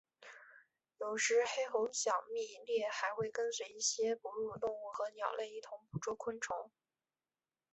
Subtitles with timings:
[0.99, 6.71] 有时黑喉响蜜䴕还会跟随一些哺乳动物和鸟类一同捕捉昆虫。